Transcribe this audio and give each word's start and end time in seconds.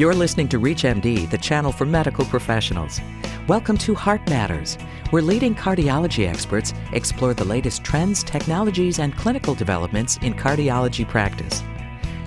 You're 0.00 0.14
listening 0.14 0.48
to 0.48 0.58
ReachMD, 0.58 1.28
the 1.28 1.36
channel 1.36 1.72
for 1.72 1.84
medical 1.84 2.24
professionals. 2.24 3.02
Welcome 3.46 3.76
to 3.76 3.94
Heart 3.94 4.30
Matters, 4.30 4.76
where 5.10 5.20
leading 5.20 5.54
cardiology 5.54 6.26
experts 6.26 6.72
explore 6.94 7.34
the 7.34 7.44
latest 7.44 7.84
trends, 7.84 8.24
technologies, 8.24 8.98
and 8.98 9.14
clinical 9.14 9.54
developments 9.54 10.16
in 10.22 10.32
cardiology 10.32 11.06
practice. 11.06 11.62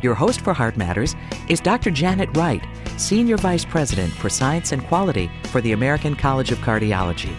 Your 0.04 0.14
host 0.14 0.42
for 0.42 0.54
Heart 0.54 0.78
Matters 0.78 1.16
is 1.50 1.60
Dr. 1.60 1.90
Janet 1.90 2.38
Wright, 2.38 2.64
Senior 2.98 3.38
Vice 3.38 3.66
President 3.66 4.14
for 4.14 4.30
Science 4.30 4.72
and 4.72 4.86
Quality 4.86 5.32
for 5.46 5.60
the 5.60 5.72
American 5.72 6.16
College 6.16 6.52
of 6.52 6.60
Cardiology. 6.60 7.36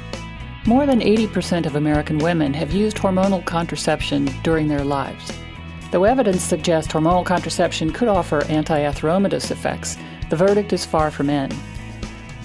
More 0.66 0.84
than 0.84 0.98
80% 0.98 1.64
of 1.64 1.76
American 1.76 2.18
women 2.18 2.52
have 2.54 2.72
used 2.72 2.96
hormonal 2.96 3.44
contraception 3.44 4.24
during 4.42 4.66
their 4.66 4.82
lives. 4.82 5.30
Though 5.94 6.02
evidence 6.02 6.42
suggests 6.42 6.92
hormonal 6.92 7.24
contraception 7.24 7.92
could 7.92 8.08
offer 8.08 8.42
anti-atheromatous 8.46 9.52
effects, 9.52 9.96
the 10.28 10.34
verdict 10.34 10.72
is 10.72 10.84
far 10.84 11.08
from 11.12 11.30
in. 11.30 11.52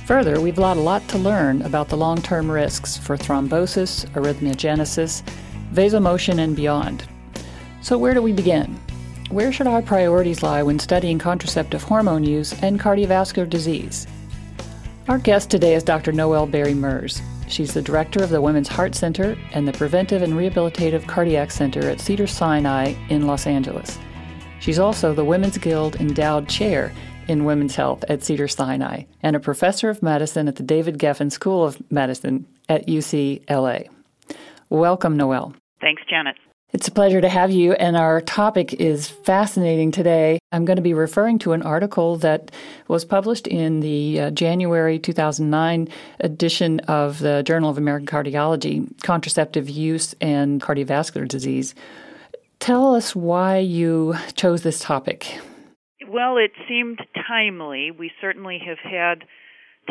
Further, 0.06 0.40
we've 0.40 0.56
got 0.56 0.78
a 0.78 0.82
lot 0.82 1.08
to 1.08 1.18
learn 1.18 1.64
about 1.64 1.90
the 1.90 1.98
long 1.98 2.22
term 2.22 2.52
risks 2.52 2.96
for 2.96 3.18
thrombosis, 3.18 4.06
arrhythmogenesis, 4.12 5.24
vasomotion, 5.74 6.38
and 6.38 6.56
beyond. 6.56 7.08
So, 7.82 7.98
where 7.98 8.14
do 8.14 8.22
we 8.22 8.34
begin? 8.34 8.80
Where 9.32 9.52
should 9.52 9.66
our 9.66 9.82
priorities 9.82 10.44
lie 10.44 10.62
when 10.62 10.78
studying 10.78 11.18
contraceptive 11.18 11.82
hormone 11.82 12.24
use 12.24 12.54
and 12.62 12.80
cardiovascular 12.80 13.50
disease? 13.50 14.06
Our 15.08 15.18
guest 15.18 15.50
today 15.50 15.74
is 15.74 15.82
Dr. 15.82 16.12
Noel 16.12 16.46
Bairey 16.46 16.76
Merz. 16.76 17.20
She's 17.50 17.74
the 17.74 17.82
director 17.82 18.24
of 18.24 18.30
the 18.30 18.42
Women's 18.42 18.68
Heart 18.68 18.94
Center 18.94 19.36
and 19.54 19.68
the 19.68 19.74
Preventive 19.74 20.22
and 20.22 20.34
Rehabilitative 20.34 21.08
Cardiac 21.08 21.50
Center 21.50 21.90
at 21.90 22.00
Cedars-Sinai 22.00 22.94
in 23.10 23.26
Los 23.26 23.48
Angeles. 23.48 23.98
She's 24.60 24.78
also 24.78 25.14
the 25.14 25.26
Women's 25.26 25.58
Guild 25.58 25.96
Endowed 25.96 26.48
Chair 26.48 26.94
in 27.28 27.46
Women's 27.46 27.76
Health 27.76 28.06
at 28.08 28.24
Cedars-Sinai 28.24 29.04
and 29.24 29.36
a 29.36 29.40
professor 29.40 29.90
of 29.90 30.04
medicine 30.04 30.48
at 30.48 30.58
the 30.58 30.64
David 30.64 31.00
Geffen 31.00 31.32
School 31.32 31.66
of 31.66 31.82
Medicine 31.92 32.46
at 32.70 32.88
UCLA. 32.88 33.90
Welcome, 34.70 35.18
Noel. 35.18 35.56
Thanks, 35.82 36.04
Janet. 36.08 36.36
It's 36.72 36.88
a 36.88 36.92
pleasure 36.92 37.20
to 37.20 37.30
have 37.30 37.50
you, 37.50 37.74
and 37.74 37.98
our 37.98 38.22
topic 38.22 38.74
is 38.74 39.08
fascinating 39.08 39.90
today. 39.90 40.38
I'm 40.52 40.66
going 40.66 40.76
to 40.76 40.84
be 40.84 40.94
referring 40.94 41.40
to 41.40 41.54
an 41.54 41.64
article 41.64 42.18
that 42.18 42.52
was 42.88 43.06
published 43.06 43.48
in 43.48 43.80
the 43.80 44.20
uh, 44.20 44.30
January 44.30 45.00
2009 45.00 45.88
edition 46.20 46.80
of 46.82 47.18
the 47.18 47.42
Journal 47.42 47.72
of 47.72 47.80
American 47.80 48.06
Cardiology 48.06 48.88
Contraceptive 49.02 49.68
Use 49.68 50.14
and 50.22 50.62
Cardiovascular 50.62 51.28
Disease. 51.28 51.74
Tell 52.60 52.94
us 52.94 53.16
why 53.16 53.58
you 53.58 54.16
chose 54.36 54.62
this 54.62 54.80
topic. 54.80 55.40
Well, 56.08 56.38
it 56.38 56.52
seemed 56.68 57.00
timely. 57.28 57.90
We 57.90 58.12
certainly 58.22 58.60
have 58.64 58.78
had 58.78 59.24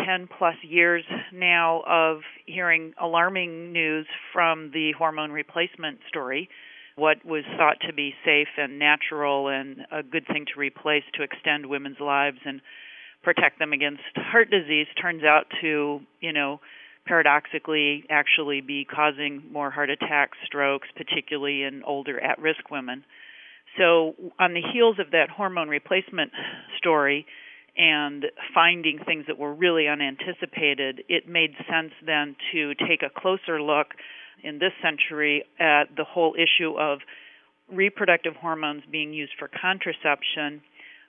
10 0.07 0.29
plus 0.39 0.55
years 0.63 1.03
now 1.33 1.83
of 1.89 2.20
hearing 2.47 2.92
alarming 3.03 3.73
news 3.73 4.07
from 4.33 4.70
the 4.73 4.92
hormone 4.97 5.33
replacement 5.33 5.98
story 6.09 6.48
what 6.99 7.25
was 7.25 7.45
thought 7.57 7.77
to 7.87 7.93
be 7.93 8.13
safe 8.25 8.49
and 8.57 8.79
natural 8.79 9.49
and 9.49 9.87
a 9.93 10.03
good 10.03 10.27
thing 10.27 10.45
to 10.53 10.61
replace 10.61 11.05
to 11.15 11.23
extend 11.23 11.65
women's 11.65 12.01
lives 12.01 12.39
and 12.45 12.61
protect 13.23 13.59
them 13.59 13.73
against 13.73 14.03
heart 14.17 14.51
disease 14.51 14.87
turns 15.01 15.23
out 15.23 15.47
to, 15.61 16.01
you 16.21 16.33
know, 16.33 16.61
paradoxically 17.07 18.05
actually 18.11 18.61
be 18.61 18.85
causing 18.85 19.43
more 19.53 19.71
heart 19.71 19.91
attacks, 19.91 20.37
strokes, 20.45 20.89
particularly 20.97 21.63
in 21.63 21.83
older 21.85 22.21
at 22.21 22.39
risk 22.41 22.71
women. 22.71 23.05
So, 23.79 24.15
on 24.39 24.55
the 24.55 24.63
heels 24.73 24.97
of 24.99 25.13
that 25.13 25.31
hormone 25.31 25.69
replacement 25.69 26.33
story 26.79 27.27
and 27.77 28.25
finding 28.53 28.99
things 29.07 29.25
that 29.29 29.39
were 29.39 29.55
really 29.55 29.87
unanticipated, 29.87 31.05
it 31.09 31.29
made 31.29 31.53
sense 31.71 31.93
then 32.05 32.35
to 32.53 32.75
take 32.75 33.03
a 33.03 33.21
closer 33.21 33.63
look 33.63 33.89
in 34.42 34.58
this 34.58 34.72
century 34.83 35.44
at 35.58 35.85
the 35.96 36.05
whole 36.05 36.35
issue 36.35 36.79
of 36.79 37.01
reproductive 37.73 38.35
hormones 38.36 38.83
being 38.90 39.13
used 39.13 39.33
for 39.39 39.48
contraception 39.48 40.63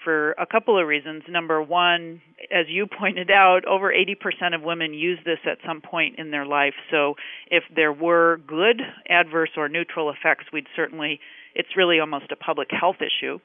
for 0.03 0.31
a 0.33 0.45
couple 0.45 0.79
of 0.79 0.87
reasons. 0.87 1.23
Number 1.27 1.61
one, 1.61 2.21
as 2.51 2.65
you 2.69 2.87
pointed 2.87 3.29
out, 3.29 3.65
over 3.65 3.91
80% 3.91 4.55
of 4.55 4.61
women 4.61 4.93
use 4.93 5.19
this 5.25 5.39
at 5.45 5.57
some 5.65 5.81
point 5.81 6.15
in 6.17 6.31
their 6.31 6.45
life. 6.45 6.73
So 6.91 7.15
if 7.51 7.63
there 7.75 7.91
were 7.93 8.39
good 8.47 8.81
adverse 9.09 9.51
or 9.57 9.67
neutral 9.67 10.09
effects, 10.09 10.45
we'd 10.53 10.67
certainly, 10.75 11.19
it's 11.55 11.69
really 11.75 11.99
almost 11.99 12.31
a 12.31 12.35
public 12.35 12.69
health 12.71 12.97
issue. 13.01 13.39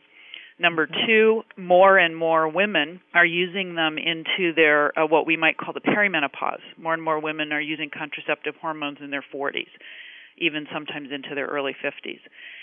Number 0.59 0.87
two, 0.87 1.43
more 1.57 1.99
and 1.99 2.17
more 2.17 2.49
women 2.49 3.01
are 3.13 3.27
using 3.27 3.75
them 3.75 3.99
into 3.99 4.55
their 4.55 4.97
uh, 4.99 5.07
what 5.07 5.27
we 5.27 5.37
might 5.37 5.57
call 5.57 5.73
the 5.73 5.81
perimenopause. 5.81 6.63
More 6.79 6.95
and 6.95 7.03
more 7.03 7.21
women 7.21 7.53
are 7.53 7.61
using 7.61 7.91
contraceptive 7.91 8.55
hormones 8.61 8.99
in 9.03 9.11
their 9.11 9.25
40s, 9.35 9.67
even 10.39 10.67
sometimes 10.73 11.09
into 11.13 11.35
their 11.35 11.47
early 11.47 11.75
50s. 11.85 12.21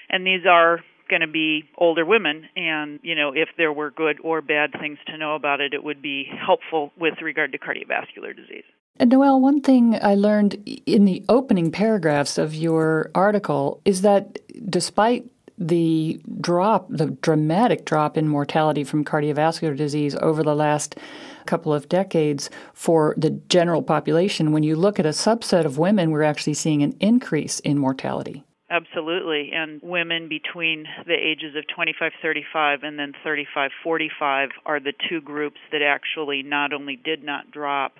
And 0.09 0.25
these 0.25 0.46
are 0.50 0.79
going 1.09 1.22
to 1.22 1.28
be 1.28 1.66
older 1.78 2.06
women 2.06 2.47
and 2.56 3.02
you 3.03 3.13
know 3.16 3.34
if 3.35 3.50
there 3.57 3.74
were 3.74 3.91
good 3.91 4.18
or 4.23 4.41
bad 4.41 4.72
things 4.79 4.97
to 5.06 5.18
know 5.18 5.35
about 5.35 5.59
it 5.59 5.73
it 5.73 5.84
would 5.84 6.02
be 6.02 6.23
helpful 6.47 6.94
with 6.97 7.16
regard 7.22 7.52
to 7.52 7.58
cardiovascular 7.58 8.34
disease 8.34 8.63
and 8.97 9.09
Noel, 9.09 9.40
one 9.40 9.62
thing 9.62 9.97
I 10.02 10.16
learned 10.16 10.62
in 10.85 11.06
the 11.06 11.23
opening 11.28 11.72
paragraphs 11.72 12.38
of 12.38 12.53
your 12.53 13.09
article 13.16 13.81
is 13.84 14.02
that 14.02 14.38
despite 14.69 15.31
the 15.61 16.19
drop, 16.39 16.88
the 16.89 17.07
dramatic 17.22 17.85
drop 17.85 18.17
in 18.17 18.27
mortality 18.27 18.83
from 18.83 19.05
cardiovascular 19.05 19.77
disease 19.77 20.16
over 20.16 20.41
the 20.41 20.55
last 20.55 20.97
couple 21.45 21.73
of 21.73 21.88
decades 21.88 22.49
for 22.73 23.13
the 23.17 23.29
general 23.29 23.83
population, 23.83 24.51
when 24.51 24.63
you 24.63 24.75
look 24.75 24.99
at 24.99 25.05
a 25.05 25.09
subset 25.09 25.66
of 25.66 25.77
women, 25.77 26.11
we're 26.11 26.23
actually 26.23 26.55
seeing 26.55 26.81
an 26.81 26.95
increase 26.99 27.59
in 27.59 27.77
mortality. 27.77 28.44
Absolutely. 28.72 29.51
And 29.53 29.81
women 29.83 30.29
between 30.29 30.85
the 31.05 31.13
ages 31.13 31.55
of 31.55 31.66
25, 31.75 32.13
35 32.22 32.83
and 32.83 32.97
then 32.97 33.13
35, 33.23 33.72
45 33.83 34.49
are 34.66 34.79
the 34.79 34.93
two 35.09 35.22
groups 35.22 35.57
that 35.72 35.81
actually 35.81 36.41
not 36.41 36.73
only 36.73 36.95
did 36.95 37.23
not 37.23 37.51
drop, 37.51 37.95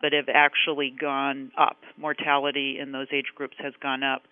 but 0.00 0.12
have 0.12 0.28
actually 0.32 0.94
gone 0.98 1.52
up. 1.58 1.76
Mortality 1.96 2.78
in 2.80 2.90
those 2.90 3.06
age 3.12 3.32
groups 3.34 3.56
has 3.58 3.74
gone 3.82 4.02
up. 4.02 4.22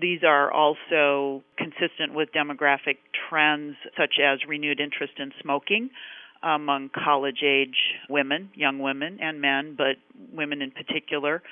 These 0.00 0.20
are 0.22 0.50
also 0.52 1.42
consistent 1.56 2.14
with 2.14 2.28
demographic 2.32 2.98
trends 3.28 3.76
such 3.96 4.14
as 4.22 4.38
renewed 4.46 4.80
interest 4.80 5.14
in 5.18 5.32
smoking 5.42 5.90
among 6.42 6.90
college 6.90 7.42
age 7.44 7.76
women, 8.08 8.50
young 8.54 8.78
women 8.78 9.18
and 9.20 9.40
men, 9.40 9.74
but 9.76 9.96
women 10.32 10.62
in 10.62 10.70
particular. 10.70 11.42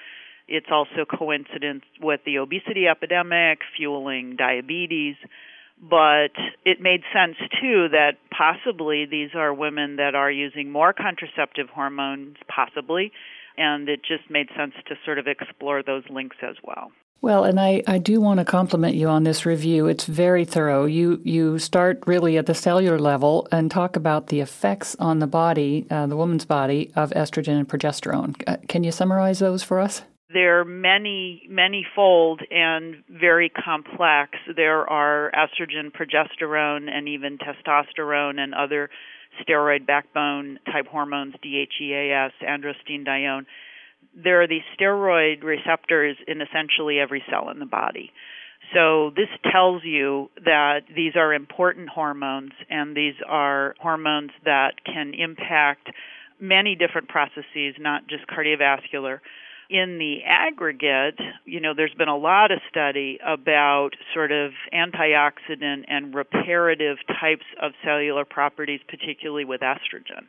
It's 0.47 0.69
also 0.71 1.05
coincidence 1.05 1.83
with 2.01 2.21
the 2.25 2.39
obesity 2.39 2.87
epidemic 2.87 3.59
fueling 3.77 4.37
diabetes. 4.37 5.17
But 5.83 6.33
it 6.65 6.81
made 6.81 7.03
sense 7.13 7.37
too 7.61 7.89
that 7.91 8.13
possibly 8.31 9.07
these 9.11 9.31
are 9.34 9.53
women 9.53 9.97
that 9.97 10.15
are 10.15 10.31
using 10.31 10.71
more 10.71 10.93
contraceptive 10.93 11.69
hormones, 11.69 12.37
possibly, 12.49 13.13
and 13.59 13.89
it 13.89 14.01
just 14.01 14.31
made 14.31 14.47
sense 14.57 14.73
to 14.87 14.95
sort 15.05 15.19
of 15.19 15.27
explore 15.27 15.83
those 15.83 16.05
links 16.09 16.37
as 16.43 16.57
well. 16.63 16.93
Well, 17.22 17.44
and 17.44 17.59
I, 17.59 17.82
I 17.87 17.99
do 17.99 18.21
want 18.21 18.38
to 18.38 18.44
compliment 18.44 18.94
you 18.94 19.09
on 19.09 19.25
this 19.25 19.47
review. 19.47 19.87
It's 19.87 20.04
very 20.04 20.44
thorough. 20.44 20.84
You 20.84 21.21
you 21.25 21.59
start 21.59 22.03
really 22.06 22.37
at 22.38 22.47
the 22.47 22.54
cellular 22.54 22.99
level 22.99 23.49
and 23.50 23.71
talk 23.71 23.97
about 23.97 24.28
the 24.28 24.41
effects 24.41 24.94
on 24.99 25.19
the 25.19 25.27
body, 25.27 25.87
uh, 25.91 26.06
the 26.06 26.16
woman's 26.16 26.44
body, 26.44 26.93
of 26.94 27.10
estrogen 27.10 27.59
and 27.59 27.69
progesterone. 27.69 28.41
Uh, 28.47 28.59
can 28.69 28.84
you 28.84 28.93
summarize 28.93 29.38
those 29.38 29.62
for 29.62 29.81
us? 29.81 30.03
They're 30.32 30.65
many, 30.65 31.47
many 31.49 31.87
fold 31.94 32.43
and 32.50 33.03
very 33.09 33.48
complex. 33.48 34.33
There 34.54 34.88
are 34.88 35.31
estrogen, 35.33 35.93
progesterone, 35.93 36.91
and 36.91 37.09
even 37.09 37.38
testosterone 37.38 38.38
and 38.38 38.54
other 38.54 38.91
steroid 39.41 39.87
backbone 39.87 40.59
type 40.66 40.87
hormones, 40.87 41.34
DHEAS, 41.43 42.33
androstenedione 42.42 43.47
there 44.22 44.42
are 44.42 44.48
these 44.48 44.63
steroid 44.78 45.42
receptors 45.42 46.16
in 46.27 46.41
essentially 46.41 46.98
every 46.98 47.22
cell 47.30 47.51
in 47.51 47.59
the 47.59 47.66
body. 47.66 48.13
So 48.74 49.10
this 49.15 49.28
tells 49.53 49.84
you 49.84 50.30
that 50.45 50.80
these 50.95 51.13
are 51.15 51.33
important 51.33 51.89
hormones 51.89 52.53
and 52.68 52.97
these 52.97 53.15
are 53.28 53.74
hormones 53.80 54.30
that 54.45 54.84
can 54.84 55.15
impact 55.15 55.89
many 56.41 56.74
different 56.74 57.09
processes, 57.09 57.74
not 57.78 58.09
just 58.09 58.27
cardiovascular. 58.27 59.21
In 59.68 59.98
the 59.98 60.19
aggregate, 60.24 61.19
you 61.45 61.60
know, 61.60 61.74
there's 61.77 61.95
been 61.95 62.09
a 62.09 62.16
lot 62.16 62.53
of 62.53 62.60
study 62.71 63.19
about 63.24 63.91
sort 64.15 64.30
of 64.30 64.53
antioxidant 64.72 65.84
and 65.89 66.15
reparative 66.15 66.98
types 67.21 67.45
of 67.60 67.72
cellular 67.84 68.24
properties, 68.24 68.80
particularly 68.89 69.45
with 69.45 69.60
estrogen. 69.62 70.27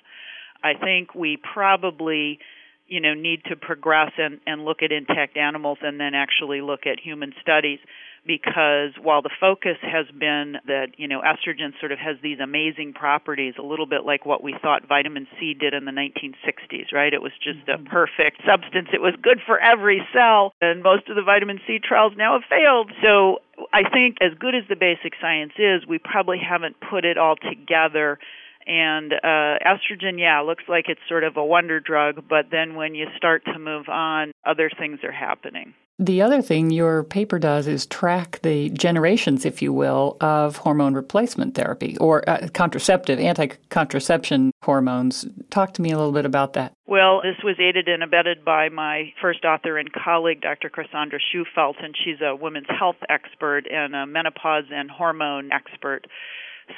I 0.64 0.74
think 0.74 1.14
we 1.14 1.38
probably 1.38 2.40
you 2.88 3.00
know 3.00 3.14
need 3.14 3.44
to 3.46 3.56
progress 3.56 4.12
and, 4.18 4.40
and 4.46 4.66
look 4.66 4.82
at 4.82 4.92
intact 4.92 5.38
animals 5.38 5.78
and 5.82 6.00
then 6.00 6.14
actually 6.14 6.62
look 6.62 6.86
at 6.86 7.00
human 7.00 7.34
studies 7.42 7.80
because 8.28 8.92
while 9.02 9.22
the 9.22 9.32
focus 9.40 9.78
has 9.82 10.06
been 10.20 10.58
that, 10.68 10.88
you 10.98 11.08
know, 11.08 11.22
estrogen 11.22 11.72
sort 11.80 11.94
of 11.94 11.98
has 11.98 12.18
these 12.22 12.40
amazing 12.40 12.94
properties, 12.94 13.56
a 13.58 13.64
little 13.64 13.86
bit 13.86 14.06
like 14.06 14.26
what 14.26 14.44
we 14.44 14.54
thought 14.62 14.88
vitamin 14.88 15.26
C 15.40 15.54
did 15.54 15.74
in 15.74 15.86
the 15.86 15.92
1960s, 15.92 16.92
right? 16.92 17.14
It 17.14 17.22
was 17.22 17.32
just 17.42 17.60
a 17.68 17.78
mm-hmm. 17.78 17.88
perfect 17.88 18.42
substance. 18.46 18.90
It 18.94 19.02
was 19.02 19.16
good 19.22 19.40
for 19.46 19.58
every 19.60 20.06
cell, 20.14 20.54
and 20.62 20.84
most 20.84 21.08
of 21.08 21.16
the 21.16 21.24
vitamin 21.24 21.60
C 21.66 21.80
trials 21.80 22.14
now 22.18 22.34
have 22.34 22.44
failed. 22.50 22.92
So 23.02 23.40
I 23.74 23.90
think 23.90 24.18
as 24.22 24.38
good 24.38 24.54
as 24.54 24.64
the 24.68 24.76
basic 24.76 25.14
science 25.22 25.54
is, 25.58 25.88
we 25.88 25.98
probably 25.98 26.38
haven't 26.38 26.76
put 26.82 27.06
it 27.06 27.18
all 27.18 27.38
together 27.38 28.20
and 28.68 29.14
uh, 29.14 29.58
estrogen, 29.66 30.20
yeah, 30.20 30.42
looks 30.42 30.66
like 30.68 30.86
it's 30.90 31.00
sort 31.08 31.24
of 31.24 31.38
a 31.38 31.44
wonder 31.44 31.80
drug, 31.80 32.24
but 32.30 32.48
then 32.52 32.76
when 32.76 32.96
you 32.96 33.08
start 33.16 33.44
to 33.46 33.58
move 33.58 33.88
on, 33.88 34.32
other 34.46 34.70
things 34.78 35.00
are 35.04 35.12
happening. 35.12 35.74
The 36.00 36.22
other 36.22 36.44
thing 36.44 36.70
your 36.70 37.04
paper 37.04 37.40
does 37.40 37.66
is 37.66 37.88
track 37.88 38.40
the 38.44 38.70
generations, 38.70 39.46
if 39.46 39.64
you 39.64 39.74
will, 39.74 40.16
of 40.22 40.58
hormone 40.58 40.94
replacement 40.94 41.56
therapy 41.56 41.98
or 41.98 42.28
uh, 42.30 42.50
contraceptive, 42.54 43.20
anti 43.20 43.48
contraception 43.70 44.52
hormones. 44.62 45.26
Talk 45.50 45.74
to 45.74 45.82
me 45.82 45.92
a 45.92 45.98
little 45.98 46.12
bit 46.12 46.26
about 46.26 46.54
that. 46.54 46.74
Well, 46.86 47.22
this 47.24 47.44
was 47.44 47.56
aided 47.60 47.88
and 47.88 48.04
abetted 48.04 48.46
by 48.46 48.70
my 48.70 49.12
first 49.20 49.44
author 49.44 49.80
and 49.80 49.92
colleague, 49.92 50.42
Dr. 50.42 50.70
Chrisandra 50.70 51.18
Shufelt, 51.34 51.84
and 51.84 51.96
she's 51.98 52.22
a 52.22 52.36
women's 52.36 52.68
health 52.70 52.98
expert 53.10 53.64
and 53.72 53.96
a 53.96 54.06
menopause 54.06 54.66
and 54.70 54.92
hormone 54.92 55.50
expert. 55.52 56.06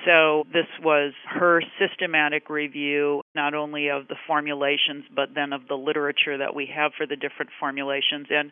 So 0.05 0.45
this 0.53 0.67
was 0.83 1.13
her 1.27 1.61
systematic 1.79 2.49
review, 2.49 3.21
not 3.35 3.53
only 3.53 3.89
of 3.89 4.07
the 4.07 4.15
formulations, 4.27 5.05
but 5.15 5.29
then 5.33 5.51
of 5.51 5.67
the 5.67 5.75
literature 5.75 6.37
that 6.37 6.53
we 6.53 6.69
have 6.75 6.91
for 6.97 7.07
the 7.07 7.15
different 7.15 7.51
formulations. 7.59 8.27
And 8.29 8.51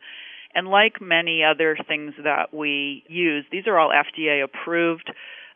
and 0.56 0.68
like 0.68 1.01
many 1.01 1.44
other 1.44 1.78
things 1.88 2.13
that 2.24 2.54
we 2.54 3.04
use, 3.07 3.45
these 3.51 3.68
are 3.68 3.78
all 3.78 3.92
FDA 3.92 4.44
approved 4.44 5.12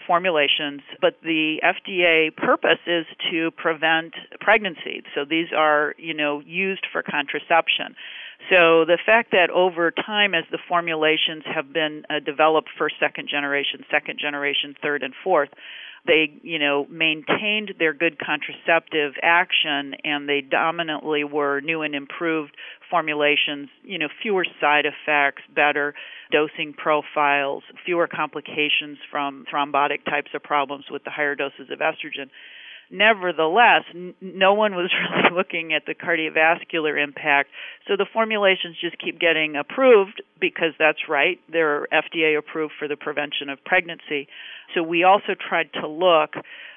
formulations, 0.05 0.81
but 0.99 1.15
the 1.23 1.57
FDA 1.63 2.35
purpose 2.35 2.79
is 2.85 3.05
to 3.31 3.51
prevent 3.51 4.13
pregnancy. 4.39 5.03
So 5.15 5.25
these 5.27 5.47
are, 5.55 5.95
you 5.97 6.13
know, 6.13 6.41
used 6.45 6.85
for 6.91 7.01
contraception. 7.01 7.95
So 8.49 8.85
the 8.85 8.97
fact 9.05 9.31
that 9.31 9.49
over 9.49 9.91
time, 9.91 10.33
as 10.33 10.43
the 10.51 10.59
formulations 10.67 11.43
have 11.45 11.71
been 11.71 12.03
uh, 12.09 12.19
developed 12.19 12.69
for 12.77 12.89
second 12.99 13.29
generation, 13.29 13.85
second 13.89 14.19
generation, 14.19 14.75
third, 14.81 15.03
and 15.03 15.13
fourth, 15.23 15.49
they, 16.05 16.33
you 16.41 16.57
know, 16.57 16.87
maintained 16.89 17.75
their 17.77 17.93
good 17.93 18.17
contraceptive 18.17 19.13
action 19.21 19.93
and 20.03 20.27
they 20.27 20.41
dominantly 20.41 21.23
were 21.23 21.61
new 21.61 21.83
and 21.83 21.93
improved 21.93 22.55
formulations, 22.89 23.69
you 23.83 23.99
know, 23.99 24.07
fewer 24.21 24.45
side 24.59 24.85
effects, 24.85 25.43
better 25.55 25.93
dosing 26.31 26.73
profiles, 26.73 27.63
fewer 27.85 28.07
complications 28.07 28.97
from 29.11 29.45
thrombotic 29.51 30.03
types 30.05 30.31
of 30.33 30.41
problems 30.41 30.85
with 30.89 31.03
the 31.03 31.11
higher 31.11 31.35
doses 31.35 31.69
of 31.71 31.79
estrogen. 31.79 32.29
Nevertheless, 32.91 33.83
n- 33.95 34.13
no 34.19 34.53
one 34.53 34.75
was 34.75 34.91
really 35.15 35.35
looking 35.35 35.73
at 35.73 35.85
the 35.85 35.95
cardiovascular 35.95 37.01
impact. 37.01 37.49
So 37.87 37.95
the 37.95 38.05
formulations 38.11 38.75
just 38.79 38.97
keep 38.99 39.19
getting 39.19 39.55
approved 39.55 40.21
because 40.39 40.73
that's 40.77 41.07
right. 41.07 41.39
They're 41.51 41.87
FDA 41.91 42.37
approved 42.37 42.73
for 42.77 42.87
the 42.87 42.97
prevention 42.97 43.49
of 43.49 43.63
pregnancy. 43.63 44.27
So 44.75 44.83
we 44.83 45.03
also 45.03 45.35
tried 45.39 45.71
to 45.81 45.87
look, 45.87 46.33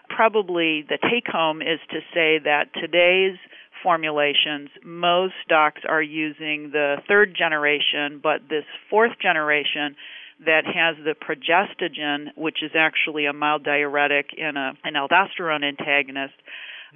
probably 0.09 0.85
the 0.89 0.99
take 1.03 1.27
home 1.27 1.61
is 1.61 1.81
to 1.91 1.99
say 2.15 2.39
that 2.45 2.69
today's 2.81 3.37
formulations, 3.83 4.71
most 4.83 5.35
docs 5.49 5.83
are 5.87 6.03
using 6.03 6.71
the 6.73 6.97
third 7.07 7.35
generation, 7.37 8.21
but 8.23 8.41
this 8.49 8.65
fourth 8.89 9.13
generation 9.21 9.97
that 10.45 10.65
has 10.67 10.97
the 11.05 11.15
progestogen, 11.15 12.29
which 12.37 12.63
is 12.63 12.73
actually 12.77 13.27
a 13.27 13.33
mild 13.33 13.65
diuretic 13.65 14.31
and 14.39 14.57
a, 14.57 14.73
an 14.85 14.95
aldosterone 14.95 15.65
antagonist. 15.65 16.35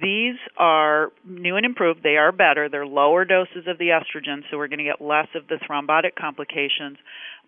These 0.01 0.35
are 0.57 1.11
new 1.25 1.57
and 1.57 1.65
improved. 1.65 2.03
They 2.03 2.15
are 2.15 2.31
better. 2.31 2.69
They're 2.69 2.85
lower 2.85 3.25
doses 3.25 3.67
of 3.67 3.77
the 3.77 3.89
estrogen, 3.89 4.43
so 4.49 4.57
we're 4.57 4.69
going 4.69 4.79
to 4.79 4.85
get 4.85 5.01
less 5.01 5.27
of 5.35 5.47
the 5.47 5.55
thrombotic 5.55 6.15
complications 6.17 6.97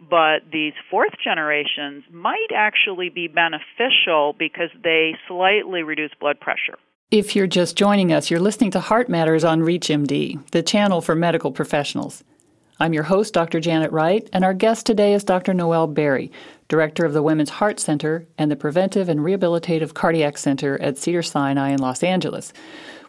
but 0.09 0.41
these 0.51 0.73
fourth 0.89 1.13
generations 1.23 2.03
might 2.11 2.47
actually 2.55 3.09
be 3.09 3.27
beneficial 3.27 4.35
because 4.37 4.69
they 4.83 5.13
slightly 5.27 5.83
reduce 5.83 6.11
blood 6.19 6.39
pressure. 6.39 6.77
If 7.11 7.35
you're 7.35 7.47
just 7.47 7.77
joining 7.77 8.11
us, 8.13 8.31
you're 8.31 8.39
listening 8.39 8.71
to 8.71 8.79
Heart 8.79 9.09
Matters 9.09 9.43
on 9.43 9.61
ReachMD, 9.61 10.49
the 10.51 10.63
channel 10.63 11.01
for 11.01 11.13
medical 11.13 11.51
professionals. 11.51 12.23
I'm 12.81 12.93
your 12.93 13.03
host, 13.03 13.35
Dr. 13.35 13.59
Janet 13.59 13.91
Wright, 13.91 14.27
and 14.33 14.43
our 14.43 14.55
guest 14.55 14.87
today 14.87 15.13
is 15.13 15.23
Dr. 15.23 15.53
Noel 15.53 15.87
Bairey, 15.87 16.31
Director 16.67 17.05
of 17.05 17.13
the 17.13 17.21
Women's 17.21 17.51
Heart 17.51 17.79
Center 17.79 18.25
and 18.39 18.49
the 18.49 18.55
Preventive 18.55 19.07
and 19.07 19.19
Rehabilitative 19.19 19.93
Cardiac 19.93 20.35
Center 20.35 20.81
at 20.81 20.97
Cedars-Sinai 20.97 21.69
in 21.69 21.79
Los 21.79 22.01
Angeles. 22.01 22.51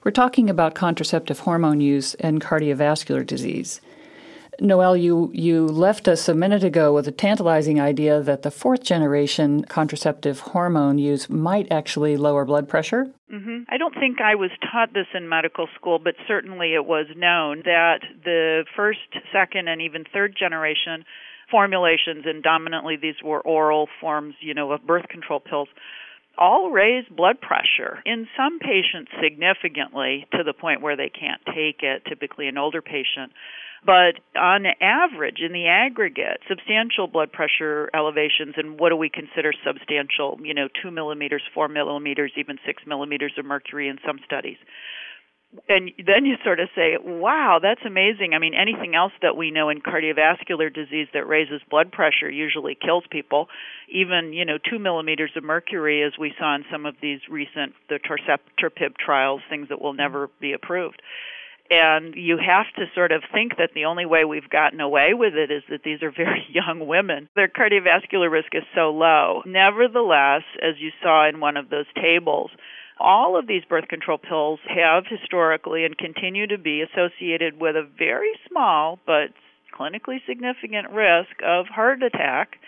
We're 0.05 0.11
talking 0.11 0.51
about 0.51 0.75
contraceptive 0.75 1.39
hormone 1.39 1.81
use 1.81 2.13
and 2.17 2.39
cardiovascular 2.39 3.27
disease. 3.27 3.81
Noel, 4.63 4.97
you, 4.97 5.31
you 5.35 5.67
left 5.67 6.07
us 6.07 6.29
a 6.29 6.35
minute 6.35 6.63
ago 6.63 6.95
with 6.95 7.09
a 7.09 7.13
tantalizing 7.13 7.81
idea 7.81 8.21
that 8.23 8.43
the 8.43 8.51
fourth 8.51 8.85
generation 8.85 9.65
contraceptive 9.65 10.39
hormone 10.39 10.99
use 10.99 11.29
might 11.29 11.67
actually 11.73 12.17
lower 12.17 12.45
blood 12.45 12.69
pressure. 12.69 13.07
Mm-hmm. 13.33 13.65
I 13.69 13.77
don't 13.77 13.95
think 13.95 14.21
I 14.21 14.37
was 14.37 14.51
taught 14.71 14.95
this 14.95 15.09
in 15.15 15.29
medical 15.29 15.67
school, 15.75 15.99
but 15.99 16.15
certainly 16.29 16.75
it 16.75 16.87
was 16.87 17.07
known 17.17 17.63
that 17.65 18.03
the 18.25 18.65
first, 18.77 19.01
second, 19.33 19.67
and 19.67 19.83
even 19.83 20.05
third 20.13 20.37
generation 20.39 21.05
formulations, 21.51 22.25
and 22.25 22.43
dominantly 22.43 22.97
these 22.97 23.17
were 23.23 23.41
oral 23.41 23.89
forms, 24.01 24.35
you 24.41 24.55
know, 24.55 24.71
of 24.71 24.87
birth 24.87 25.09
control 25.09 25.41
pills, 25.41 25.69
all 26.39 26.71
raise 26.71 27.05
blood 27.09 27.41
pressure. 27.41 28.03
In 28.07 28.27
some 28.37 28.59
patients, 28.59 29.11
significantly 29.23 30.27
to 30.33 30.43
the 30.45 30.53
point 30.53 30.81
where 30.81 30.97
they 30.97 31.11
can't 31.11 31.41
take 31.47 31.83
it, 31.83 32.05
typically 32.09 32.49
an 32.49 32.59
older 32.59 32.83
patient. 32.83 33.33
But 33.85 34.21
on 34.39 34.65
average, 34.81 35.39
in 35.45 35.53
the 35.53 35.67
aggregate, 35.67 36.41
substantial 36.49 37.09
blood 37.09 37.33
pressure 37.33 37.91
elevations, 37.93 38.55
and 38.57 38.79
what 38.79 38.91
do 38.91 38.97
we 38.97 39.11
consider 39.11 39.53
substantial? 39.67 40.39
You 40.41 40.55
know, 40.55 40.69
two 40.83 40.93
millimeters, 40.93 41.43
four 41.53 41.67
millimeters, 41.67 42.33
even 42.37 42.59
six 42.65 42.85
millimeters 42.87 43.33
of 43.39 43.45
mercury 43.45 43.89
in 43.89 43.99
some 44.07 44.21
studies. 44.25 44.59
And 45.69 45.91
then 46.07 46.25
you 46.25 46.37
sort 46.43 46.61
of 46.61 46.69
say, 46.75 46.97
wow, 47.03 47.59
that's 47.63 47.83
amazing. 47.85 48.33
I 48.35 48.39
mean, 48.39 48.55
anything 48.55 48.95
else 48.95 49.13
that 49.21 49.37
we 49.37 49.51
know 49.51 49.69
in 49.69 49.81
cardiovascular 49.83 50.73
disease 50.73 51.09
that 51.13 51.27
raises 51.27 51.61
blood 51.69 51.93
pressure 51.93 52.31
usually 52.31 52.75
kills 52.75 53.05
people. 53.11 53.49
Even, 53.91 54.33
you 54.33 54.47
know, 54.47 54.57
two 54.59 54.79
millimeters 54.79 55.33
of 55.37 55.45
mercury, 55.45 56.03
as 56.03 56.13
we 56.19 56.33
saw 56.39 56.55
in 56.55 56.65
some 56.73 56.87
of 56.87 56.95
these 57.03 57.21
recent, 57.29 57.75
the 57.91 57.99
torcetrapib 57.99 58.97
trials, 58.97 59.43
things 59.51 59.69
that 59.69 59.81
will 59.81 59.93
never 59.93 60.31
be 60.41 60.53
approved 60.53 61.03
and 61.73 62.15
you 62.15 62.37
have 62.37 62.67
to 62.77 62.85
sort 62.95 63.13
of 63.13 63.23
think 63.33 63.57
that 63.57 63.71
the 63.75 63.87
only 63.87 64.05
way 64.05 64.27
we've 64.27 64.51
gotten 64.51 64.81
away 64.81 65.15
with 65.15 65.35
it 65.35 65.51
is 65.51 65.63
that 65.71 65.83
these 65.83 66.03
are 66.03 66.13
very 66.15 66.45
young 66.53 66.87
women. 66.87 67.29
Their 67.35 67.49
cardiovascular 67.49 68.31
risk 68.31 68.55
is 68.55 68.65
so 68.75 68.91
low. 68.91 69.43
Nevertheless, 69.47 70.43
as 70.61 70.75
you 70.79 70.91
saw 71.03 71.27
in 71.29 71.41
one 71.41 71.57
of 71.57 71.71
those 71.71 71.87
tables, 71.97 72.51
all 72.99 73.39
of 73.39 73.47
these 73.47 73.65
birth 73.69 73.89
control 73.89 74.19
pills 74.19 74.61
have 74.69 75.05
historically 75.09 75.85
and 75.85 75.97
continue 75.97 76.47
to 76.47 76.59
be 76.59 76.83
associated 76.83 77.61
with 77.61 77.77
a 77.77 77.89
very 77.99 78.33
small 78.49 78.99
but 79.07 79.31
clinically 79.79 80.19
significant 80.27 80.91
risk 80.91 81.33
of 81.43 81.67
heart 81.67 82.03
attack 82.03 82.59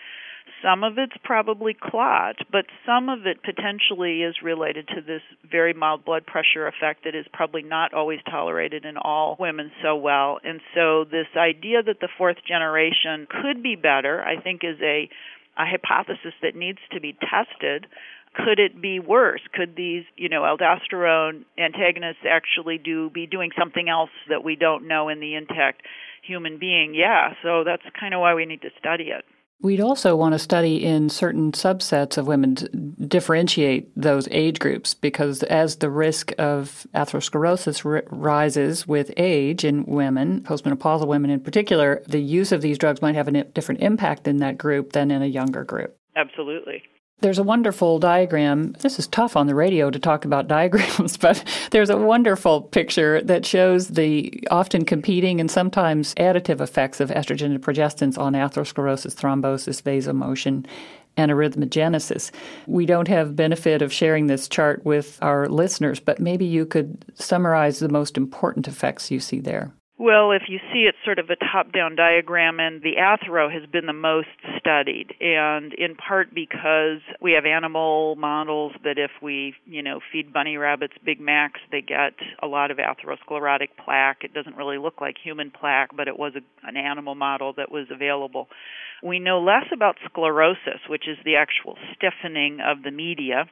some 0.65 0.83
of 0.83 0.97
it's 0.97 1.15
probably 1.23 1.75
clot, 1.79 2.37
but 2.51 2.65
some 2.85 3.09
of 3.09 3.25
it 3.25 3.43
potentially 3.43 4.23
is 4.23 4.35
related 4.43 4.87
to 4.89 5.01
this 5.01 5.21
very 5.49 5.73
mild 5.73 6.05
blood 6.05 6.25
pressure 6.25 6.67
effect 6.67 7.03
that 7.03 7.15
is 7.15 7.25
probably 7.33 7.61
not 7.61 7.93
always 7.93 8.19
tolerated 8.29 8.85
in 8.85 8.97
all 8.97 9.37
women 9.39 9.71
so 9.83 9.95
well. 9.95 10.39
And 10.43 10.61
so 10.73 11.03
this 11.03 11.27
idea 11.37 11.83
that 11.83 11.99
the 11.99 12.09
fourth 12.17 12.37
generation 12.47 13.27
could 13.29 13.61
be 13.61 13.75
better, 13.75 14.23
I 14.23 14.41
think 14.41 14.61
is 14.63 14.79
a 14.81 15.09
a 15.57 15.63
hypothesis 15.65 16.33
that 16.41 16.53
needs 16.53 16.79
to 16.91 16.99
be 16.99 17.13
tested 17.13 17.87
could 18.35 18.59
it 18.59 18.81
be 18.81 18.99
worse 18.99 19.41
could 19.53 19.75
these 19.75 20.03
you 20.17 20.29
know 20.29 20.41
aldosterone 20.41 21.43
antagonists 21.57 22.25
actually 22.29 22.77
do 22.77 23.09
be 23.09 23.25
doing 23.25 23.51
something 23.57 23.89
else 23.89 24.09
that 24.29 24.43
we 24.43 24.55
don't 24.55 24.87
know 24.87 25.09
in 25.09 25.19
the 25.19 25.35
intact 25.35 25.81
human 26.23 26.59
being 26.59 26.93
yeah 26.93 27.33
so 27.43 27.63
that's 27.63 27.83
kind 27.99 28.13
of 28.13 28.19
why 28.19 28.33
we 28.33 28.45
need 28.45 28.61
to 28.61 28.69
study 28.79 29.05
it 29.05 29.25
We'd 29.61 29.81
also 29.81 30.15
want 30.15 30.33
to 30.33 30.39
study 30.39 30.83
in 30.83 31.09
certain 31.09 31.51
subsets 31.53 32.17
of 32.17 32.27
women 32.27 32.55
to 32.55 32.67
differentiate 32.67 33.89
those 33.95 34.27
age 34.29 34.59
groups 34.59 34.93
because 34.93 35.43
as 35.43 35.77
the 35.77 35.89
risk 35.89 36.33
of 36.37 36.85
atherosclerosis 36.93 37.85
r- 37.85 38.03
rises 38.11 38.85
with 38.85 39.11
age 39.15 39.63
in 39.63 39.85
women, 39.85 40.41
postmenopausal 40.41 41.07
women 41.07 41.31
in 41.31 41.39
particular, 41.39 42.03
the 42.05 42.19
use 42.19 42.51
of 42.51 42.61
these 42.61 42.77
drugs 42.77 43.01
might 43.01 43.15
have 43.15 43.29
a 43.29 43.43
different 43.45 43.81
impact 43.81 44.27
in 44.27 44.37
that 44.37 44.57
group 44.57 44.91
than 44.91 45.09
in 45.09 45.21
a 45.21 45.25
younger 45.25 45.63
group. 45.63 45.97
Absolutely. 46.17 46.83
There's 47.21 47.39
a 47.39 47.43
wonderful 47.43 47.97
diagram. 47.97 48.73
This 48.81 48.99
is 48.99 49.07
tough 49.07 49.35
on 49.35 49.47
the 49.47 49.55
radio 49.55 49.89
to 49.89 49.99
talk 49.99 50.25
about 50.25 50.47
diagrams, 50.49 51.17
but 51.17 51.43
there's 51.71 51.89
a 51.89 51.97
wonderful 51.97 52.61
picture 52.61 53.21
that 53.21 53.45
shows 53.45 53.89
the 53.89 54.43
often 54.51 54.85
competing 54.85 55.39
and 55.39 55.49
sometimes 55.49 56.13
additive 56.15 56.61
effects 56.61 56.99
of 56.99 57.09
estrogen 57.09 57.45
and 57.45 57.63
progestins 57.63 58.17
on 58.17 58.33
atherosclerosis, 58.33 59.15
thrombosis, 59.15 59.81
vasomotion, 59.81 60.65
and 61.17 61.31
arrhythmogenesis. 61.31 62.31
We 62.67 62.85
don't 62.85 63.07
have 63.07 63.35
benefit 63.35 63.81
of 63.81 63.93
sharing 63.93 64.27
this 64.27 64.49
chart 64.49 64.83
with 64.85 65.17
our 65.21 65.47
listeners, 65.47 65.99
but 65.99 66.19
maybe 66.19 66.45
you 66.45 66.65
could 66.65 67.05
summarize 67.15 67.79
the 67.79 67.89
most 67.89 68.17
important 68.17 68.67
effects 68.67 69.09
you 69.09 69.21
see 69.21 69.39
there. 69.39 69.73
Well, 69.97 70.33
if 70.33 70.43
you 70.49 70.59
see 70.73 70.89
it's 70.89 70.97
sort 71.05 71.19
of 71.19 71.29
a 71.29 71.37
top 71.37 71.71
down 71.71 71.95
diagram, 71.95 72.59
and 72.59 72.81
the 72.81 72.95
athero 72.99 73.49
has 73.49 73.65
been 73.69 73.85
the 73.85 73.93
most 73.93 74.27
studied, 74.59 75.13
and 75.21 75.73
in 75.73 75.95
part 75.95 76.35
because 76.35 76.99
we 77.21 77.31
have 77.31 77.45
animal 77.45 78.17
models 78.17 78.73
that 78.83 78.97
if 78.97 79.11
we, 79.21 79.53
you 79.65 79.81
know, 79.81 80.01
feed 80.11 80.33
bunny 80.33 80.57
rabbits 80.57 80.95
Big 81.05 81.21
Macs, 81.21 81.61
they 81.71 81.79
get 81.79 82.13
a 82.43 82.47
lot 82.47 82.71
of 82.71 82.77
atherosclerotic 82.77 83.69
plaque. 83.85 84.23
It 84.25 84.33
doesn't 84.33 84.57
really 84.57 84.77
look 84.77 84.99
like 84.99 85.15
human 85.23 85.49
plaque, 85.49 85.95
but 85.95 86.09
it 86.09 86.19
was 86.19 86.33
a, 86.35 86.67
an 86.67 86.75
animal 86.75 87.15
model 87.15 87.53
that 87.55 87.71
was 87.71 87.87
available. 87.89 88.49
We 89.01 89.19
know 89.19 89.39
less 89.39 89.65
about 89.71 89.95
sclerosis, 90.03 90.81
which 90.89 91.07
is 91.07 91.17
the 91.23 91.37
actual 91.37 91.77
stiffening 91.95 92.59
of 92.59 92.83
the 92.83 92.91
media 92.91 93.45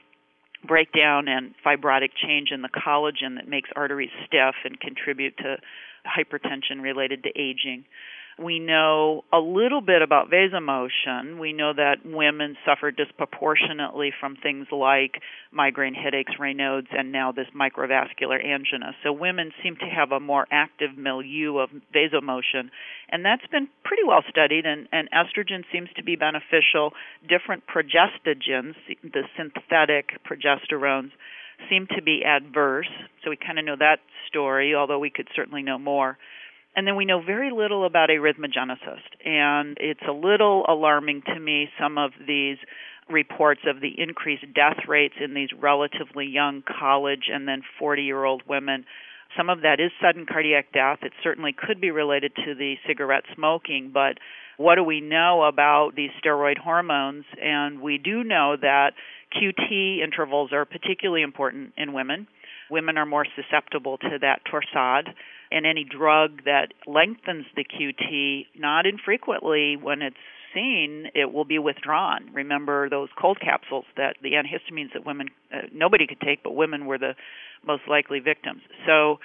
breakdown 0.65 1.27
and 1.27 1.53
fibrotic 1.65 2.09
change 2.21 2.49
in 2.51 2.61
the 2.61 2.69
collagen 2.69 3.35
that 3.35 3.47
makes 3.47 3.69
arteries 3.75 4.09
stiff 4.25 4.55
and 4.63 4.79
contribute 4.79 5.35
to 5.37 5.57
hypertension 6.05 6.81
related 6.81 7.23
to 7.23 7.29
aging. 7.29 7.85
We 8.39 8.57
know 8.57 9.23
a 9.31 9.37
little 9.37 9.81
bit 9.81 10.01
about 10.01 10.31
vasomotion. 10.31 11.39
We 11.39 11.53
know 11.53 11.71
that 11.73 11.97
women 12.03 12.57
suffer 12.65 12.89
disproportionately 12.89 14.11
from 14.19 14.35
things 14.35 14.67
like 14.71 15.21
migraine 15.51 15.93
headaches, 15.93 16.33
Raynaud's, 16.39 16.87
and 16.91 17.11
now 17.11 17.31
this 17.31 17.45
microvascular 17.55 18.43
angina. 18.43 18.95
So 19.03 19.13
women 19.13 19.51
seem 19.61 19.75
to 19.75 19.85
have 19.85 20.11
a 20.11 20.19
more 20.19 20.47
active 20.51 20.97
milieu 20.97 21.57
of 21.59 21.69
vasomotion, 21.93 22.69
and 23.09 23.23
that's 23.23 23.45
been 23.51 23.67
pretty 23.83 24.03
well 24.03 24.23
studied. 24.27 24.65
And, 24.65 24.87
and 24.91 25.09
estrogen 25.11 25.63
seems 25.71 25.89
to 25.95 26.03
be 26.03 26.15
beneficial. 26.15 26.93
Different 27.29 27.63
progestogens, 27.67 28.73
the 29.03 29.23
synthetic 29.37 30.17
progesterones, 30.25 31.11
seem 31.69 31.87
to 31.95 32.01
be 32.01 32.23
adverse. 32.25 32.89
So 33.23 33.29
we 33.29 33.37
kind 33.37 33.59
of 33.59 33.65
know 33.65 33.75
that 33.79 33.99
story, 34.27 34.75
although 34.75 34.99
we 34.99 35.09
could 35.09 35.27
certainly 35.35 35.63
know 35.63 35.77
more. 35.77 36.17
And 36.75 36.87
then 36.87 36.95
we 36.95 37.05
know 37.05 37.21
very 37.21 37.51
little 37.51 37.85
about 37.85 38.09
arrhythmogenesis. 38.09 39.01
And 39.23 39.77
it's 39.79 40.01
a 40.07 40.11
little 40.11 40.65
alarming 40.67 41.21
to 41.27 41.39
me, 41.39 41.69
some 41.79 41.97
of 41.97 42.11
these 42.25 42.57
reports 43.09 43.61
of 43.67 43.81
the 43.81 43.93
increased 43.97 44.45
death 44.55 44.87
rates 44.87 45.15
in 45.23 45.33
these 45.33 45.49
relatively 45.59 46.25
young 46.25 46.63
college 46.79 47.29
and 47.31 47.47
then 47.47 47.61
40 47.79 48.03
year 48.03 48.23
old 48.23 48.43
women. 48.47 48.85
Some 49.37 49.49
of 49.49 49.61
that 49.61 49.79
is 49.79 49.91
sudden 50.01 50.25
cardiac 50.25 50.71
death. 50.73 50.99
It 51.01 51.11
certainly 51.23 51.53
could 51.53 51.81
be 51.81 51.91
related 51.91 52.33
to 52.45 52.55
the 52.55 52.75
cigarette 52.87 53.23
smoking, 53.35 53.91
but 53.93 54.19
what 54.57 54.75
do 54.75 54.83
we 54.83 55.01
know 55.01 55.43
about 55.43 55.91
these 55.95 56.11
steroid 56.23 56.59
hormones? 56.59 57.25
And 57.41 57.81
we 57.81 57.97
do 57.97 58.23
know 58.23 58.55
that 58.61 58.91
QT 59.35 60.03
intervals 60.03 60.51
are 60.53 60.65
particularly 60.65 61.21
important 61.21 61.73
in 61.77 61.93
women. 61.93 62.27
Women 62.69 62.97
are 62.97 63.05
more 63.05 63.25
susceptible 63.35 63.97
to 63.97 64.17
that 64.21 64.41
torsade 64.51 65.13
and 65.51 65.65
any 65.65 65.83
drug 65.83 66.43
that 66.45 66.73
lengthens 66.87 67.45
the 67.55 67.63
QT, 67.63 68.47
not 68.57 68.85
infrequently 68.85 69.77
when 69.79 70.01
it's 70.01 70.15
seen, 70.53 71.07
it 71.13 71.31
will 71.31 71.45
be 71.45 71.59
withdrawn. 71.59 72.29
Remember 72.33 72.89
those 72.89 73.09
cold 73.19 73.39
capsules 73.39 73.85
that 73.97 74.17
the 74.21 74.31
antihistamines 74.31 74.93
that 74.93 75.05
women 75.05 75.29
uh, 75.53 75.67
nobody 75.73 76.07
could 76.07 76.21
take, 76.21 76.43
but 76.43 76.55
women 76.55 76.85
were 76.85 76.97
the 76.97 77.13
most 77.65 77.83
likely 77.87 78.19
victims. 78.19 78.61
So. 78.85 79.19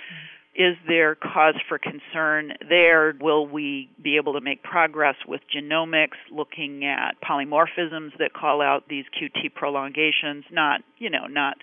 Is 0.59 0.75
there 0.89 1.15
cause 1.15 1.55
for 1.69 1.79
concern 1.79 2.53
there? 2.69 3.15
Will 3.21 3.47
we 3.47 3.89
be 4.03 4.17
able 4.17 4.33
to 4.33 4.41
make 4.41 4.65
progress 4.65 5.15
with 5.25 5.41
genomics, 5.55 6.19
looking 6.33 6.85
at 6.85 7.15
polymorphisms 7.23 8.11
that 8.19 8.33
call 8.35 8.61
out 8.61 8.89
these 8.89 9.05
QT 9.15 9.55
prolongations? 9.55 10.45
Not, 10.51 10.81
you 10.99 11.11
know, 11.11 11.29
not 11.29 11.59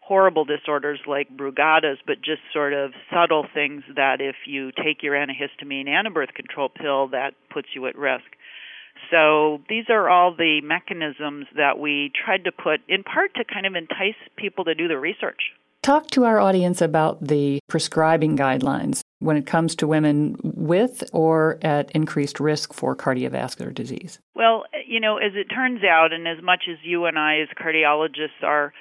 horrible 0.00 0.44
disorders 0.44 1.00
like 1.08 1.36
Brugadas, 1.36 1.96
but 2.06 2.22
just 2.22 2.40
sort 2.52 2.72
of 2.72 2.92
subtle 3.12 3.46
things 3.52 3.82
that 3.96 4.20
if 4.20 4.36
you 4.46 4.70
take 4.70 5.02
your 5.02 5.14
antihistamine 5.14 5.88
and 5.88 6.06
a 6.06 6.10
birth 6.10 6.32
control 6.32 6.68
pill, 6.68 7.08
that 7.08 7.34
puts 7.52 7.66
you 7.74 7.88
at 7.88 7.98
risk. 7.98 8.26
So 9.10 9.60
these 9.68 9.86
are 9.88 10.08
all 10.08 10.36
the 10.36 10.60
mechanisms 10.62 11.46
that 11.56 11.80
we 11.80 12.12
tried 12.24 12.44
to 12.44 12.52
put 12.52 12.78
in 12.88 13.02
part 13.02 13.34
to 13.34 13.44
kind 13.44 13.66
of 13.66 13.74
entice 13.74 14.14
people 14.36 14.66
to 14.66 14.76
do 14.76 14.86
the 14.86 14.98
research. 14.98 15.50
Talk 15.86 16.10
to 16.10 16.24
our 16.24 16.40
audience 16.40 16.82
about 16.82 17.24
the 17.24 17.60
prescribing 17.68 18.36
guidelines 18.36 19.02
when 19.20 19.36
it 19.36 19.46
comes 19.46 19.76
to 19.76 19.86
women 19.86 20.34
with 20.42 21.04
or 21.12 21.60
at 21.62 21.92
increased 21.92 22.40
risk 22.40 22.74
for 22.74 22.96
cardiovascular 22.96 23.72
disease. 23.72 24.18
Well, 24.34 24.64
you 24.84 24.98
know, 24.98 25.18
as 25.18 25.34
it 25.36 25.44
turns 25.44 25.84
out, 25.84 26.12
and 26.12 26.26
as 26.26 26.42
much 26.42 26.64
as 26.68 26.78
you 26.82 27.04
and 27.04 27.16
I 27.16 27.38
as 27.38 27.46
cardiologists 27.56 28.42
are 28.42 28.72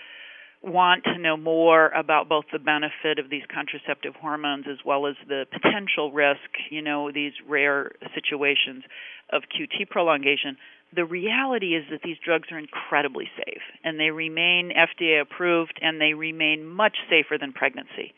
want 0.64 1.04
to 1.04 1.20
know 1.20 1.38
more 1.38 1.90
about 1.90 2.28
both 2.28 2.46
the 2.52 2.58
benefit 2.58 3.20
of 3.20 3.30
these 3.30 3.44
contraceptive 3.54 4.16
hormones 4.16 4.66
as 4.68 4.80
well 4.84 5.06
as 5.06 5.14
the 5.28 5.46
potential 5.54 6.12
risk, 6.12 6.50
you 6.72 6.82
know, 6.82 7.12
these 7.12 7.34
rare 7.48 7.92
situations 8.16 8.84
of 9.32 9.44
QT 9.44 9.88
prolongation, 9.92 10.58
the 10.94 11.06
reality 11.06 11.76
is 11.76 11.84
that 11.92 12.02
these 12.04 12.18
drugs 12.24 12.52
are 12.52 12.60
incredibly 12.60 13.30
safe 13.38 13.62
and 13.84 14.00
they 14.00 14.12
remain 14.12 14.72
FDA 14.72 15.22
approved 15.22 15.80
and 15.82 16.00
they 16.00 16.14
remain 16.14 16.66
much 16.66 16.98
safer 17.10 17.38
than 17.40 17.54
pregnancy. 17.54 18.14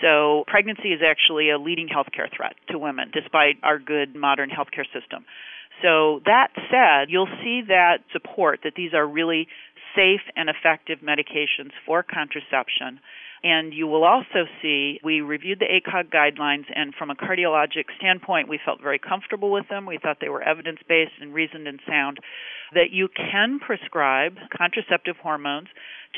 So, 0.00 0.44
pregnancy 0.46 0.92
is 0.92 1.00
actually 1.04 1.50
a 1.50 1.58
leading 1.58 1.88
healthcare 1.88 2.34
threat 2.34 2.54
to 2.70 2.78
women 2.78 3.10
despite 3.12 3.56
our 3.62 3.78
good 3.78 4.14
modern 4.14 4.48
healthcare 4.48 4.86
system. 4.92 5.24
So, 5.82 6.20
that 6.26 6.48
said, 6.70 7.10
you'll 7.10 7.34
see 7.42 7.62
that 7.68 7.98
support 8.12 8.60
that 8.64 8.74
these 8.76 8.94
are 8.94 9.06
really 9.06 9.48
safe 9.96 10.22
and 10.36 10.48
effective 10.48 11.00
medications 11.00 11.72
for 11.84 12.02
contraception. 12.02 13.00
And 13.42 13.72
you 13.72 13.86
will 13.86 14.04
also 14.04 14.44
see 14.60 15.00
we 15.02 15.22
reviewed 15.22 15.60
the 15.60 15.64
ACOG 15.64 16.12
guidelines, 16.12 16.66
and 16.74 16.94
from 16.94 17.10
a 17.10 17.14
cardiologic 17.14 17.86
standpoint, 17.98 18.48
we 18.48 18.60
felt 18.62 18.82
very 18.82 18.98
comfortable 18.98 19.50
with 19.50 19.68
them. 19.68 19.86
We 19.86 19.98
thought 19.98 20.18
they 20.20 20.28
were 20.28 20.42
evidence 20.42 20.80
based 20.86 21.12
and 21.20 21.32
reasoned 21.32 21.66
and 21.66 21.80
sound. 21.86 22.18
That 22.74 22.90
you 22.92 23.08
can 23.08 23.58
prescribe 23.58 24.36
contraceptive 24.56 25.16
hormones 25.22 25.68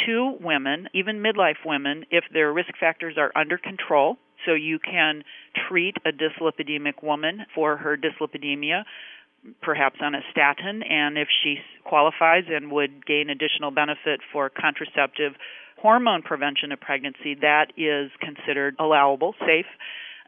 to 0.07 0.37
women, 0.41 0.88
even 0.95 1.23
midlife 1.23 1.64
women, 1.64 2.07
if 2.11 2.25
their 2.33 2.52
risk 2.52 2.71
factors 2.81 3.14
are 3.17 3.31
under 3.37 3.57
control. 3.57 4.17
So 4.45 4.55
you 4.55 4.81
can 4.81 5.23
treat 5.69 5.95
a 6.05 6.11
dyslipidemic 6.11 7.05
woman 7.05 7.47
for 7.55 7.76
her 7.76 7.97
dyslipidemia 7.97 8.83
perhaps 9.61 9.97
on 10.00 10.14
a 10.14 10.21
statin, 10.31 10.83
and 10.83 11.19
if 11.19 11.29
she 11.43 11.57
qualifies 11.85 12.45
and 12.49 12.71
would 12.71 13.05
gain 13.05 13.29
additional 13.31 13.71
benefit 13.71 14.21
for 14.33 14.49
contraceptive 14.49 15.33
hormone 15.83 16.23
prevention 16.23 16.73
of 16.73 16.81
pregnancy, 16.81 17.35
that 17.41 17.73
is 17.77 18.11
considered 18.21 18.77
allowable, 18.79 19.35
safe, 19.41 19.67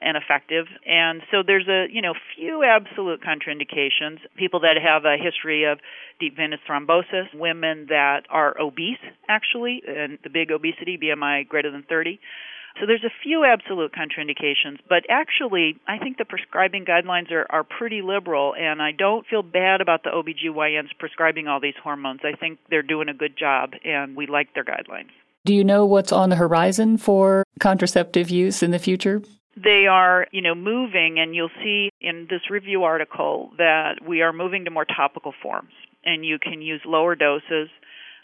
and 0.00 0.16
effective. 0.16 0.66
And 0.86 1.22
so 1.30 1.38
there's 1.46 1.68
a 1.68 1.86
you 1.90 2.02
know 2.02 2.14
few 2.36 2.62
absolute 2.64 3.20
contraindications. 3.22 4.18
People 4.36 4.60
that 4.60 4.76
have 4.84 5.04
a 5.04 5.16
history 5.16 5.64
of 5.64 5.78
deep 6.20 6.36
venous 6.36 6.60
thrombosis, 6.68 7.32
women 7.32 7.86
that 7.88 8.22
are 8.28 8.60
obese 8.60 8.98
actually, 9.28 9.82
and 9.86 10.18
the 10.22 10.30
big 10.30 10.50
obesity, 10.50 10.98
BMI 10.98 11.48
greater 11.48 11.70
than 11.70 11.84
30 11.88 12.18
so 12.80 12.86
there's 12.86 13.04
a 13.04 13.14
few 13.22 13.44
absolute 13.44 13.92
contraindications, 13.92 14.78
but 14.88 15.04
actually, 15.08 15.78
I 15.86 15.98
think 15.98 16.18
the 16.18 16.24
prescribing 16.24 16.84
guidelines 16.84 17.30
are, 17.30 17.46
are 17.48 17.62
pretty 17.62 18.02
liberal, 18.02 18.52
and 18.58 18.82
I 18.82 18.90
don't 18.90 19.24
feel 19.26 19.42
bad 19.42 19.80
about 19.80 20.02
the 20.02 20.10
OBGYNs 20.10 20.88
prescribing 20.98 21.46
all 21.46 21.60
these 21.60 21.78
hormones. 21.80 22.20
I 22.24 22.36
think 22.36 22.58
they're 22.70 22.82
doing 22.82 23.08
a 23.08 23.14
good 23.14 23.36
job, 23.38 23.74
and 23.84 24.16
we 24.16 24.26
like 24.26 24.54
their 24.54 24.64
guidelines. 24.64 25.10
Do 25.44 25.54
you 25.54 25.62
know 25.62 25.84
what's 25.84 26.12
on 26.12 26.30
the 26.30 26.36
horizon 26.36 26.96
for 26.96 27.44
contraceptive 27.60 28.30
use 28.30 28.62
in 28.62 28.70
the 28.70 28.78
future? 28.78 29.22
They 29.56 29.86
are, 29.86 30.26
you 30.32 30.40
know, 30.40 30.54
moving, 30.54 31.18
and 31.18 31.34
you'll 31.34 31.50
see 31.62 31.90
in 32.00 32.26
this 32.30 32.50
review 32.50 32.84
article 32.84 33.50
that 33.58 33.98
we 34.06 34.22
are 34.22 34.32
moving 34.32 34.64
to 34.64 34.70
more 34.70 34.86
topical 34.86 35.34
forms, 35.42 35.70
and 36.04 36.24
you 36.24 36.38
can 36.38 36.62
use 36.62 36.80
lower 36.86 37.14
doses 37.14 37.68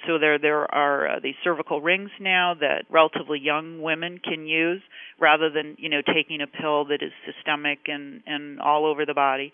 so 0.06 0.18
there 0.18 0.38
there 0.38 0.72
are 0.72 1.16
uh, 1.16 1.20
these 1.20 1.34
cervical 1.44 1.80
rings 1.80 2.10
now 2.18 2.54
that 2.58 2.84
relatively 2.90 3.38
young 3.38 3.82
women 3.82 4.18
can 4.18 4.46
use 4.46 4.82
rather 5.18 5.50
than 5.50 5.76
you 5.78 5.88
know 5.88 6.00
taking 6.00 6.40
a 6.40 6.46
pill 6.46 6.86
that 6.86 7.02
is 7.02 7.12
systemic 7.26 7.80
and 7.86 8.22
and 8.26 8.60
all 8.60 8.86
over 8.86 9.04
the 9.04 9.14
body. 9.14 9.52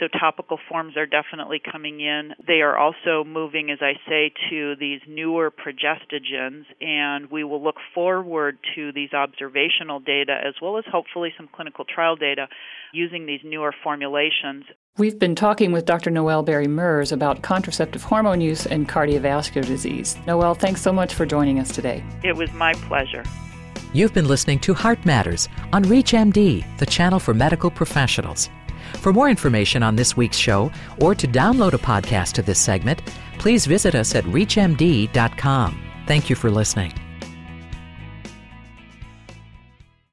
So 0.00 0.08
topical 0.08 0.58
forms 0.68 0.96
are 0.96 1.06
definitely 1.06 1.60
coming 1.60 2.00
in. 2.00 2.32
They 2.44 2.62
are 2.62 2.76
also 2.76 3.22
moving, 3.24 3.70
as 3.70 3.78
I 3.80 3.92
say, 4.08 4.32
to 4.50 4.74
these 4.74 5.00
newer 5.06 5.52
progestogens, 5.52 6.64
and 6.80 7.30
we 7.30 7.44
will 7.44 7.62
look 7.62 7.76
forward 7.94 8.58
to 8.74 8.90
these 8.92 9.12
observational 9.12 10.00
data 10.00 10.36
as 10.44 10.54
well 10.60 10.78
as 10.78 10.84
hopefully 10.90 11.32
some 11.36 11.48
clinical 11.54 11.84
trial 11.84 12.16
data 12.16 12.48
using 12.92 13.26
these 13.26 13.40
newer 13.44 13.72
formulations. 13.84 14.64
We've 14.96 15.18
been 15.18 15.36
talking 15.36 15.70
with 15.70 15.86
Dr. 15.86 16.10
Noel 16.10 16.44
Bairey 16.44 16.68
Merz 16.68 17.12
about 17.12 17.42
contraceptive 17.42 18.02
hormone 18.02 18.40
use 18.40 18.66
and 18.66 18.88
cardiovascular 18.88 19.64
disease. 19.64 20.16
Noelle, 20.26 20.54
thanks 20.54 20.82
so 20.82 20.92
much 20.92 21.14
for 21.14 21.24
joining 21.24 21.60
us 21.60 21.72
today. 21.72 22.02
It 22.24 22.36
was 22.36 22.52
my 22.52 22.74
pleasure. 22.74 23.22
You've 23.92 24.14
been 24.14 24.26
listening 24.26 24.58
to 24.60 24.74
Heart 24.74 25.04
Matters 25.04 25.48
on 25.72 25.84
ReachMD, 25.84 26.78
the 26.78 26.86
channel 26.86 27.20
for 27.20 27.32
medical 27.32 27.70
professionals. 27.70 28.50
For 28.96 29.12
more 29.12 29.28
information 29.28 29.82
on 29.82 29.96
this 29.96 30.16
week's 30.16 30.36
show 30.38 30.72
or 31.00 31.14
to 31.14 31.28
download 31.28 31.72
a 31.74 31.78
podcast 31.78 32.38
of 32.38 32.46
this 32.46 32.58
segment, 32.58 33.02
please 33.38 33.66
visit 33.66 33.94
us 33.94 34.14
at 34.14 34.24
ReachMD.com. 34.24 35.80
Thank 36.06 36.30
you 36.30 36.36
for 36.36 36.50
listening. 36.50 36.92